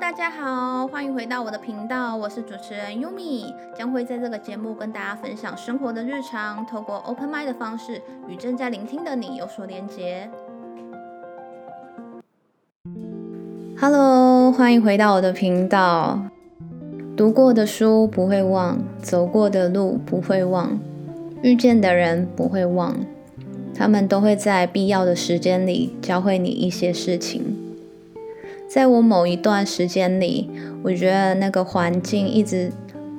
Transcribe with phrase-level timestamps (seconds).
[0.00, 10.28] 大家好，欢迎回到我的频道，我是主持人 Yumi，将会在这个节目跟大家分享生活的日常，透过 Open m i d 的方式与正在聆听的你有所连接。
[13.80, 16.20] Hello，欢迎回到我的频道。
[17.16, 20.76] 读过的书不会忘，走过的路不会忘，
[21.40, 22.96] 遇见的人不会忘，
[23.72, 27.63] 他们都会在必要的时间里教会你一些事情。
[28.74, 30.50] 在我某一段时间里，
[30.82, 32.72] 我觉得那个环境一直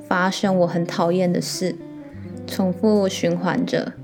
[0.06, 1.74] 发生我很讨厌的事，
[2.46, 3.94] 重复循环着。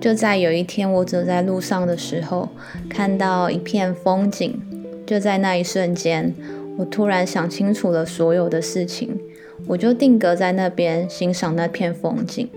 [0.00, 2.48] 就在有一天，我走在路上的时候，
[2.88, 4.62] 看到一片风景。
[5.04, 6.32] 就在那一瞬间，
[6.78, 9.18] 我突然想清楚了所有的事情，
[9.66, 12.48] 我就定格在那边欣赏那片风景。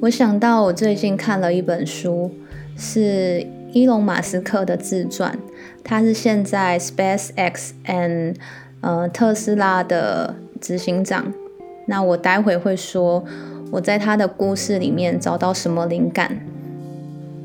[0.00, 2.30] 我想到我最近看了一本书，
[2.74, 5.38] 是伊隆马斯克的自传。
[5.84, 8.36] 他是现在 SpaceX and
[8.80, 11.32] 呃特斯拉的执行长。
[11.86, 13.24] 那我待会会说
[13.72, 16.38] 我在他的故事里面找到什么灵感。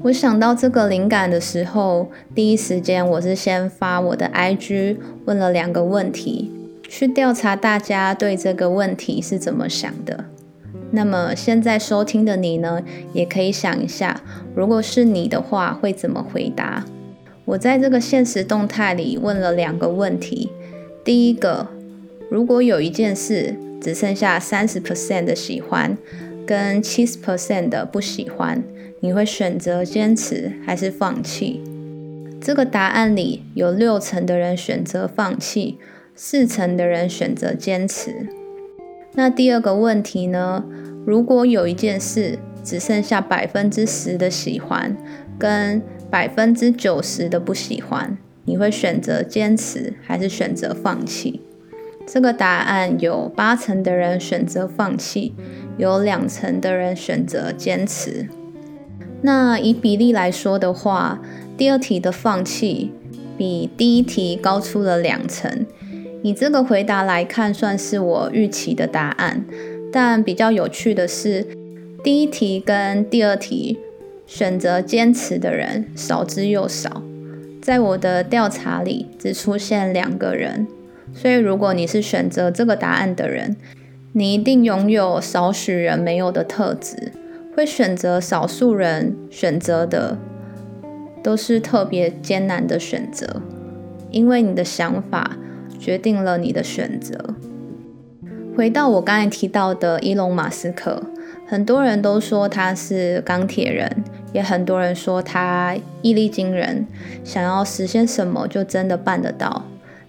[0.04, 6.52] 我想到这个灵感的时候，第一时间我是先发我的 IG 问了两个问题，
[6.88, 10.26] 去调查大家对这个问题是怎么想的。
[10.92, 14.22] 那么现在收听的你呢，也可以想一下，
[14.56, 16.86] 如果是你的话，会怎么回答？
[17.48, 20.50] 我在这个现实动态里问了两个问题。
[21.06, 21.68] 第一个，
[22.30, 25.98] 如果有一件事只剩下三十 percent 的喜欢，
[26.46, 28.62] 跟七十 percent 的不喜欢，
[29.00, 31.64] 你会选择坚持还是放弃？
[32.42, 35.78] 这个答案里有六成的人选择放弃，
[36.16, 38.28] 四成的人选择坚持。
[39.14, 40.66] 那第二个问题呢？
[41.06, 44.98] 如果有一件事只剩下百分之十的喜欢，
[45.40, 51.42] 跟百分之九十的不喜欢，你会选择坚持还是选择放弃？
[52.06, 55.34] 这个答案有八成的人选择放弃，
[55.78, 58.30] 有两成的人选择坚持。
[59.22, 61.22] 那以比例来说的话，
[61.58, 62.92] 第二题的放弃
[63.38, 65.66] 比第一题高出了两成。
[66.24, 69.46] 以这个回答来看，算是我预期的答案。
[69.92, 71.46] 但比较有趣的是，
[72.04, 73.80] 第一题跟第二题。
[74.28, 77.02] 选择坚持的人少之又少，
[77.62, 80.68] 在我的调查里只出现两个人，
[81.14, 83.56] 所以如果你是选择这个答案的人，
[84.12, 87.14] 你一定拥有少许人没有的特质，
[87.56, 90.18] 会选择少数人选择的
[91.24, 93.42] 都是特别艰难的选择，
[94.12, 95.38] 因为你的想法
[95.80, 97.34] 决定了你的选择。
[98.58, 101.02] 回到我刚才提到的伊隆马斯克。
[101.50, 104.04] 很多人都说他是钢铁人，
[104.34, 106.86] 也很多人说他毅力惊人，
[107.24, 109.64] 想要实现什么就真的办得到。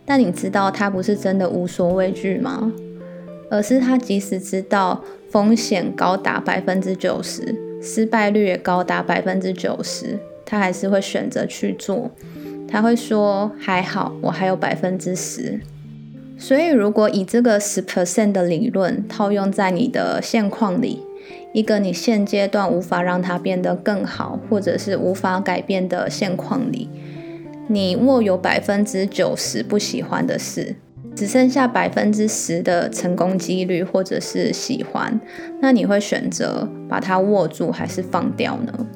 [0.05, 2.73] 但你知道他不是真的无所畏惧吗？
[3.51, 12.11] 而是他即使知道风险高达百分之九十，失败率也高达百分之九十，他还是会选择去做。
[12.67, 15.61] 他会说：“还好，我还有百分之十。”
[16.37, 21.01] 所以，如果以这个十 percent 的理论套用在你的现况里，
[21.53, 26.89] 一个你现阶段无法让它变得更好，或者是无法改变的现况里，
[27.67, 30.77] 你握有百分之九十不喜欢的事，
[31.15, 35.21] 只剩下百分之十的成功几率，或者是喜欢，
[35.61, 38.87] 那你会选择把它握住还是放掉呢？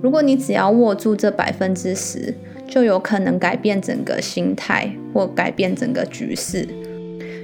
[0.00, 2.32] 如果你只要握住这百分之十，
[2.66, 6.66] 就有可能改变整个心态或改变整个局势。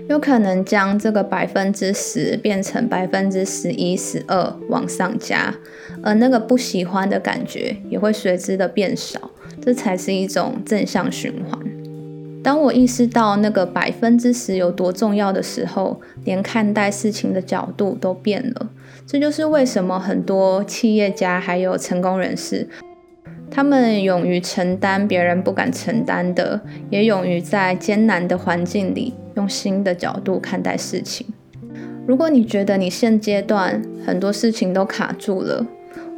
[0.09, 5.53] 有可能将这个百分之十变成百分之十一、十二往上加，
[6.03, 9.31] 而那个不喜欢的感觉也会随之的变少，
[9.61, 11.59] 这才是一种正向循环。
[12.45, 18.71] 当我意识到那个百分之十有多重要的时候，连看待事情的角度都变了。
[19.05, 22.69] 这就是为什么很多企业家还有成功人士。
[23.51, 26.61] 他们勇于承担别人不敢承担的，
[26.91, 31.27] 也勇于在艰难的环境里用新的角度看待事情。
[32.07, 35.67] 如果你觉得你现阶段很多事情都卡住了，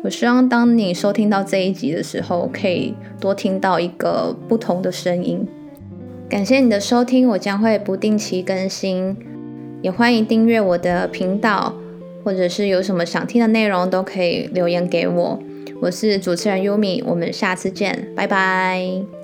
[0.05, 5.47] 我希望当你收听到这一集的时候，可以多听到一个不同的声音。
[6.29, 9.17] 感谢你的收听，我将会不定期更新，
[9.81, 11.75] 也欢迎订阅我的频道，
[12.23, 15.39] 或者是有什么想听的内容都可以留言给我。
[15.81, 19.18] 我是主持人优米，我们下次见，拜拜。